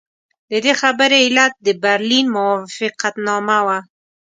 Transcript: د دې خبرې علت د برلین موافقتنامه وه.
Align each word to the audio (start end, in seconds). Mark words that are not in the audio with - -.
د 0.51 0.53
دې 0.65 0.73
خبرې 0.81 1.17
علت 1.25 1.53
د 1.65 1.67
برلین 1.83 2.25
موافقتنامه 2.37 3.59
وه. 3.65 3.79